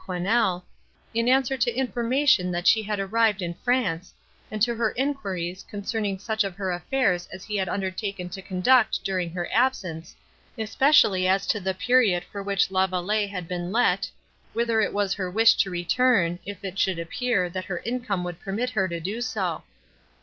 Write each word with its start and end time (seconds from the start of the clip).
Quesnel, 0.07 0.63
in 1.13 1.29
answer 1.29 1.55
to 1.55 1.69
information 1.71 2.49
that 2.49 2.65
she 2.65 2.81
had 2.81 2.99
arrived 2.99 3.39
in 3.39 3.53
France, 3.63 4.15
and 4.49 4.59
to 4.59 4.73
her 4.73 4.89
enquiries, 4.93 5.61
concerning 5.69 6.17
such 6.17 6.43
of 6.43 6.55
her 6.55 6.71
affairs 6.71 7.29
as 7.31 7.43
he 7.45 7.55
had 7.57 7.69
undertaken 7.69 8.27
to 8.27 8.41
conduct 8.41 9.03
during 9.05 9.29
her 9.29 9.47
absence, 9.53 10.15
especially 10.57 11.27
as 11.27 11.45
to 11.45 11.59
the 11.59 11.75
period 11.75 12.23
for 12.31 12.41
which 12.41 12.71
La 12.71 12.87
Vallée 12.87 13.29
had 13.29 13.47
been 13.47 13.71
let, 13.71 14.09
whither 14.53 14.81
it 14.81 14.91
was 14.91 15.13
her 15.13 15.29
wish 15.29 15.53
to 15.53 15.69
return, 15.69 16.39
if 16.47 16.63
it 16.63 16.79
should 16.79 16.97
appear, 16.97 17.47
that 17.47 17.65
her 17.65 17.77
income 17.85 18.23
would 18.23 18.39
permit 18.39 18.71
her 18.71 18.87
to 18.87 18.99
do 18.99 19.21
so. 19.21 19.61